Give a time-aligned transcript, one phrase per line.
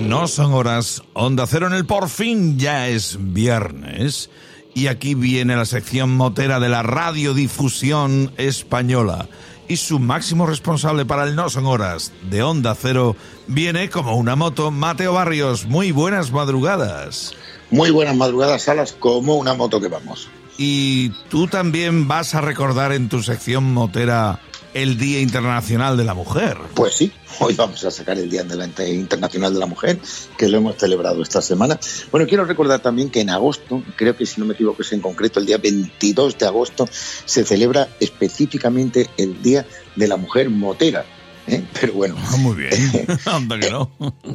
[0.00, 1.02] No son horas.
[1.12, 4.28] Onda Cero en el por fin ya es viernes.
[4.74, 9.28] Y aquí viene la sección motera de la radiodifusión española.
[9.68, 14.36] Y su máximo responsable para el No Son Horas de Onda Cero viene como una
[14.36, 15.66] moto, Mateo Barrios.
[15.66, 17.34] Muy buenas madrugadas.
[17.70, 20.28] Muy buenas madrugadas, Salas, como una moto que vamos.
[20.58, 24.40] Y tú también vas a recordar en tu sección motera
[24.74, 26.58] el Día Internacional de la Mujer.
[26.74, 28.44] Pues sí, hoy vamos a sacar el Día
[28.88, 29.98] Internacional de la Mujer,
[30.36, 31.78] que lo hemos celebrado esta semana.
[32.10, 35.00] Bueno, quiero recordar también que en agosto, creo que si no me equivoco es en
[35.00, 36.88] concreto el día 22 de agosto,
[37.24, 41.04] se celebra específicamente el Día de la Mujer Motera.
[41.46, 41.64] ¿Eh?
[41.80, 42.16] Pero bueno.
[42.18, 42.72] Ah, muy bien.
[43.26, 43.90] Anda que no.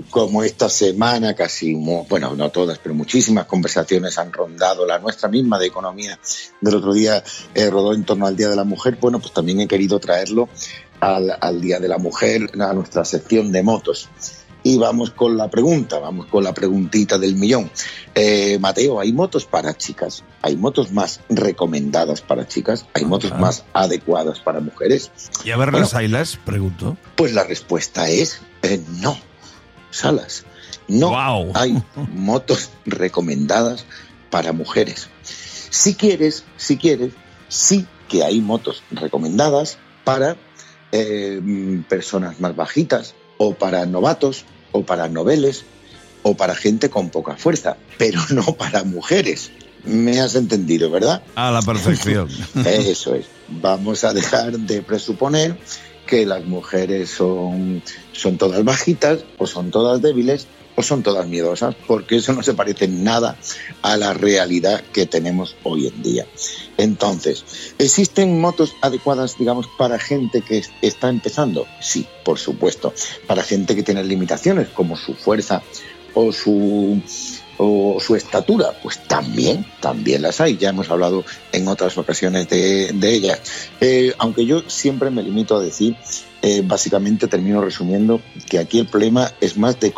[0.10, 5.60] Como esta semana casi, bueno, no todas, pero muchísimas conversaciones han rondado la nuestra misma
[5.60, 6.20] de economía
[6.62, 9.62] del otro día eh, rodó en torno al Día de la Mujer, bueno, pues también
[9.62, 10.50] he querido traerlo
[11.00, 14.10] al, al Día de la Mujer, a nuestra sección de motos.
[14.70, 17.72] Y vamos con la pregunta, vamos con la preguntita del millón.
[18.14, 20.24] Eh, Mateo, ¿hay motos para chicas?
[20.44, 22.86] ¿Hay motos más recomendadas para chicas?
[22.94, 25.12] ¿Hay motos más adecuadas para mujeres?
[25.44, 26.38] ¿Y a ver las haylas?
[26.46, 26.98] Pregunto.
[27.16, 29.18] Pues la respuesta es eh, no.
[29.90, 30.46] Salas,
[30.88, 31.18] no
[31.56, 31.82] hay
[32.14, 33.86] motos recomendadas
[34.30, 35.10] para mujeres.
[35.24, 37.14] Si quieres, si quieres,
[37.48, 40.38] sí que hay motos recomendadas para
[40.92, 45.66] eh, personas más bajitas, o para novatos, o para noveles,
[46.24, 49.52] o para gente con poca fuerza, pero no para mujeres.
[49.84, 51.24] Me has entendido, ¿verdad?
[51.36, 52.28] A la perfección.
[52.66, 53.26] Eso es.
[53.48, 55.58] Vamos a dejar de presuponer
[56.10, 61.76] que las mujeres son, son todas bajitas o son todas débiles o son todas miedosas,
[61.86, 63.38] porque eso no se parece nada
[63.84, 66.26] a la realidad que tenemos hoy en día.
[66.78, 67.44] Entonces,
[67.78, 71.68] ¿existen motos adecuadas, digamos, para gente que está empezando?
[71.80, 72.92] Sí, por supuesto.
[73.28, 75.62] Para gente que tiene limitaciones, como su fuerza
[76.16, 77.02] o su
[77.62, 80.58] o su estatura, pues también, también las hay.
[80.58, 83.42] Ya hemos hablado en otras ocasiones de, ellas.
[83.82, 85.98] Eh, aunque yo siempre me limito a decir,
[86.42, 89.92] eh, básicamente termino resumiendo que aquí el problema es más de,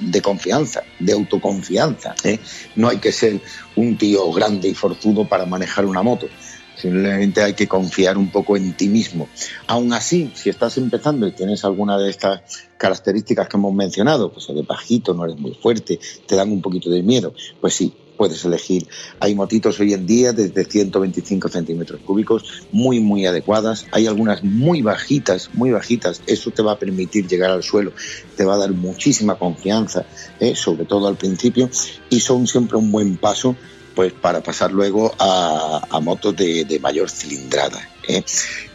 [0.00, 2.14] de confianza, de autoconfianza.
[2.24, 2.38] ¿eh?
[2.76, 3.40] No hay que ser
[3.74, 6.28] un tío grande y forzudo para manejar una moto.
[6.76, 9.28] Simplemente hay que confiar un poco en ti mismo.
[9.66, 12.40] Aún así, si estás empezando y tienes alguna de estas
[12.76, 16.90] características que hemos mencionado, pues eres bajito, no eres muy fuerte, te dan un poquito
[16.90, 18.86] de miedo, pues sí, puedes elegir.
[19.20, 23.86] Hay motitos hoy en día desde 125 centímetros cúbicos, muy, muy adecuadas.
[23.90, 26.22] Hay algunas muy bajitas, muy bajitas.
[26.26, 27.92] Eso te va a permitir llegar al suelo,
[28.36, 30.06] te va a dar muchísima confianza,
[30.38, 30.54] ¿eh?
[30.54, 31.68] sobre todo al principio,
[32.10, 33.56] y son siempre un buen paso
[33.94, 37.88] pues para pasar luego a, motos de, mayor cilindrada.
[38.08, 38.24] ¿eh?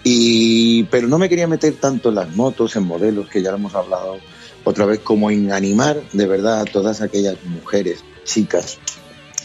[0.04, 3.58] Y, pero no me quería meter tanto en las motos, en modelos, que ya lo
[3.58, 4.18] hemos hablado
[4.64, 8.80] otra vez, como en animar de verdad a todas aquellas mujeres, chicas,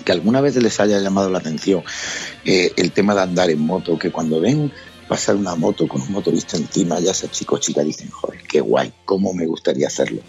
[0.05, 1.85] que alguna vez les haya llamado la atención
[2.45, 4.73] eh, el tema de andar en moto, que cuando ven
[5.09, 8.61] pasar una moto con un motorista encima, ya sea chico o chica, dicen, joder, qué
[8.61, 10.23] guay, cómo me gustaría hacerlo.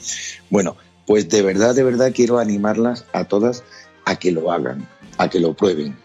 [0.49, 3.63] Bueno, pues de verdad, de verdad quiero animarlas a todas
[4.05, 4.87] a que lo hagan,
[5.17, 5.97] a que lo prueben.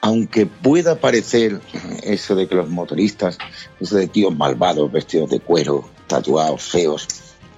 [0.00, 1.60] Aunque pueda parecer
[2.02, 3.38] eso de que los motoristas,
[3.80, 7.08] eso de tíos malvados, vestidos de cuero, tatuados, feos,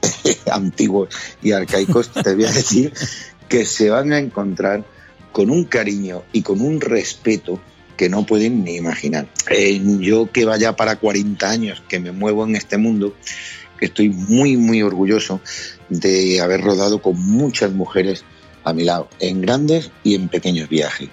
[0.51, 1.09] antiguos
[1.43, 2.93] y arcaicos, te voy a decir
[3.49, 4.85] que se van a encontrar
[5.33, 7.61] con un cariño y con un respeto
[7.97, 9.29] que no pueden ni imaginar.
[9.51, 13.15] Eh, yo que vaya para 40 años, que me muevo en este mundo,
[13.81, 15.41] estoy muy, muy orgulloso
[15.91, 18.25] de haber rodado con muchas mujeres
[18.65, 21.09] a mi lado, en grandes y en pequeños viajes.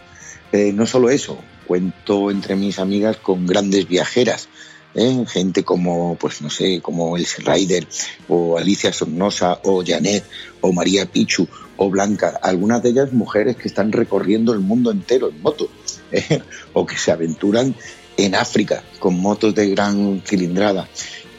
[0.51, 4.47] Eh, no solo eso, cuento entre mis amigas con grandes viajeras,
[4.95, 5.25] ¿eh?
[5.27, 7.87] gente como, pues no sé, como Elsie Ryder,
[8.27, 10.23] o Alicia Sornosa, o Janet,
[10.61, 11.47] o María Pichu,
[11.77, 15.69] o Blanca, algunas de ellas mujeres que están recorriendo el mundo entero en moto,
[16.11, 16.41] ¿eh?
[16.73, 17.75] o que se aventuran
[18.17, 20.87] en África con motos de gran cilindrada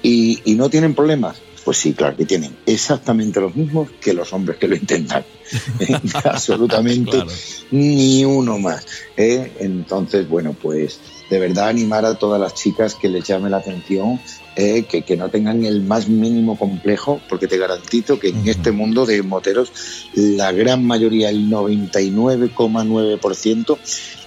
[0.02, 1.36] y, y no tienen problemas.
[1.68, 5.22] Pues sí, claro que tienen exactamente los mismos que los hombres que lo intentan.
[6.24, 7.22] Absolutamente
[7.70, 8.86] ni uno más.
[9.18, 9.52] ¿eh?
[9.60, 10.98] Entonces, bueno, pues
[11.28, 14.18] de verdad animar a todas las chicas que les llame la atención,
[14.56, 14.86] ¿eh?
[14.88, 19.04] que, que, no tengan el más mínimo complejo, porque te garantizo que en este mundo
[19.04, 19.70] de moteros
[20.14, 23.78] la gran mayoría, el 99,9%,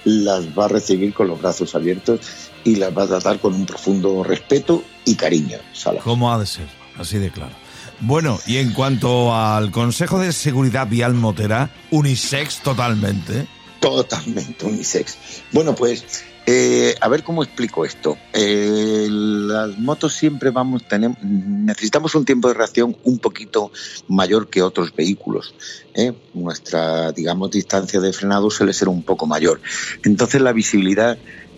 [0.04, 2.20] las va a recibir con los brazos abiertos
[2.62, 5.58] y las va a tratar con un profundo respeto y cariño.
[6.04, 6.81] ¿Cómo ha de ser?
[6.98, 7.54] Así de claro.
[8.00, 13.46] Bueno, y en cuanto al Consejo de Seguridad Vial Motera, unisex totalmente.
[13.80, 15.18] Totalmente unisex.
[15.52, 16.04] Bueno, pues
[16.44, 18.18] Eh, a ver cómo explico esto.
[18.32, 23.70] Eh, las motos siempre vamos, tenemos, necesitamos un tiempo de reacción un poquito
[24.08, 25.54] mayor que otros vehículos.
[25.94, 26.12] ¿eh?
[26.34, 29.60] Nuestra, digamos, distancia de frenado suele ser un poco mayor.
[30.02, 31.16] Entonces la visibilidad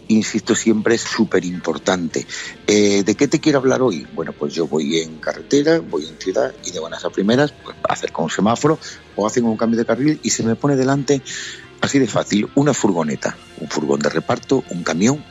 [0.09, 2.27] insisto siempre, es súper importante.
[2.67, 4.07] ¿De qué te quiero hablar hoy?
[4.15, 7.77] Bueno, pues yo voy en carretera, voy en ciudad y de buenas a primeras, pues
[7.89, 8.79] acerco un semáforo
[9.17, 11.23] o hacen un cambio de carril y se me pone delante
[11.85, 15.23] Así de fácil, una furgoneta, un furgón de reparto, un camión.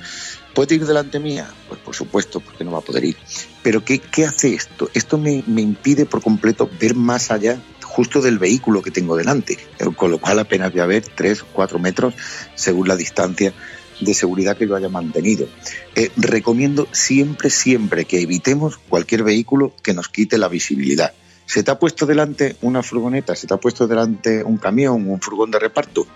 [0.53, 1.49] ¿Puede ir delante mía?
[1.67, 3.17] Pues por supuesto, porque no va a poder ir.
[3.63, 4.87] Pero ¿qué, qué hace esto?
[4.93, 9.57] Esto me, me impide por completo ver más allá justo del vehículo que tengo delante,
[9.95, 12.13] con lo cual apenas voy a ver 3 4 metros
[12.53, 13.51] según la distancia
[13.99, 15.47] de seguridad que yo haya mantenido.
[15.95, 21.13] Eh, recomiendo siempre, siempre que evitemos cualquier vehículo que nos quite la visibilidad.
[21.45, 25.21] Se te ha puesto delante una furgoneta, se te ha puesto delante un camión, un
[25.21, 26.07] furgón de reparto,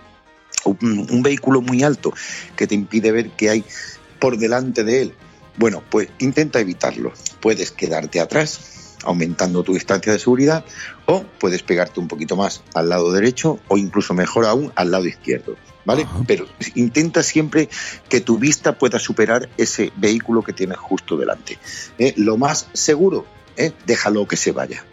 [0.64, 2.12] un, vehículo muy alto
[2.56, 3.64] que te impide ver qué hay
[4.18, 5.14] por delante de él.
[5.56, 7.12] Bueno, pues intenta evitarlo.
[7.40, 10.64] Puedes quedarte atrás, aumentando tu distancia de seguridad,
[11.06, 15.06] o puedes pegarte un poquito más al lado derecho o incluso mejor aún al lado
[15.06, 15.56] izquierdo.
[15.84, 16.06] ¿Vale?
[16.26, 17.70] Pero intenta siempre
[18.10, 21.58] que tu vista pueda superar ese vehículo que tienes justo delante.
[21.98, 22.12] ¿Eh?
[22.16, 23.24] Lo más seguro,
[23.56, 23.72] ¿eh?
[23.86, 24.84] déjalo que se vaya.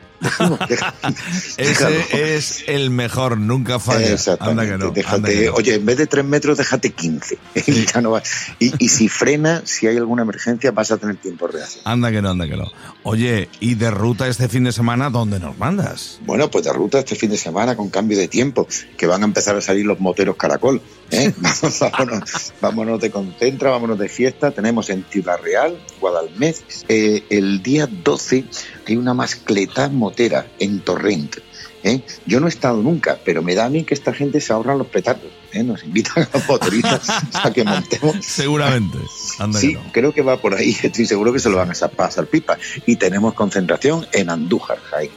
[1.57, 4.15] Ese es el mejor, nunca falla.
[4.39, 7.37] Anda que no, déjate, Oye, en vez de 3 metros, déjate 15.
[8.59, 11.67] y, si frena, si hay alguna emergencia, vas a tener tiempo real.
[11.83, 12.71] Anda que no, anda que no.
[13.03, 16.19] Oye, ¿y de ruta este fin de semana dónde nos mandas?
[16.25, 18.67] Bueno, pues de ruta este fin de semana con cambio de tiempo,
[18.97, 20.81] que van a empezar a salir los moteros caracol.
[21.11, 21.33] ¿eh?
[21.79, 24.51] vámonos, vámonos de concentra, vámonos de fiesta.
[24.51, 28.45] Tenemos en Ciudad Real, Guadalmez, eh, el día 12
[28.87, 29.89] hay una mascleta
[30.59, 31.37] en Torrent.
[31.83, 32.01] ¿eh?
[32.25, 34.75] Yo no he estado nunca, pero me da a mí que esta gente se ahorra
[34.75, 35.31] los petardos.
[35.53, 35.63] ¿eh?
[35.63, 38.17] Nos invitan a los motoristas a que montemos.
[38.25, 38.97] Seguramente.
[39.53, 40.75] sí, creo que va por ahí.
[40.83, 42.57] Estoy seguro que se lo van a pasar pipa.
[42.85, 45.13] Y tenemos concentración en Andújar, Jaime.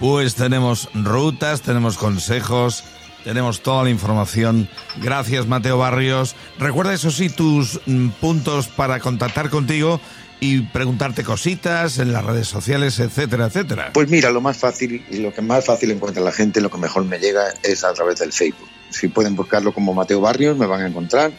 [0.00, 2.82] Pues tenemos rutas, tenemos consejos,
[3.24, 4.68] tenemos toda la información.
[5.02, 6.34] Gracias, Mateo Barrios.
[6.58, 10.00] Recuerda, eso sí, tus mm, puntos para contactar contigo
[10.40, 13.92] y preguntarte cositas en las redes sociales, etcétera, etcétera.
[13.94, 16.78] Pues mira, lo más fácil y lo que más fácil encuentra la gente, lo que
[16.78, 18.68] mejor me llega es a través del Facebook.
[18.90, 21.30] Si pueden buscarlo como Mateo Barrios, me van a encontrar.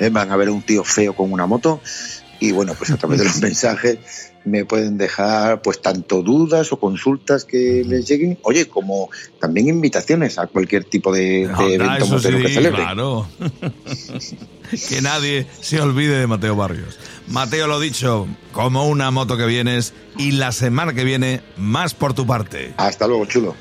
[0.00, 1.80] Eh, van a ver un tío feo con una moto.
[2.40, 3.98] Y bueno, pues a través de los mensajes
[4.44, 10.38] me pueden dejar pues tanto dudas o consultas que les lleguen, oye, como también invitaciones
[10.38, 12.82] a cualquier tipo de, evento motero que celebre.
[12.82, 13.26] Claro.
[14.88, 16.98] que nadie se olvide de Mateo Barrios.
[17.28, 22.14] Mateo, lo dicho, como una moto que vienes y la semana que viene más por
[22.14, 22.72] tu parte.
[22.76, 23.54] Hasta luego, chulo.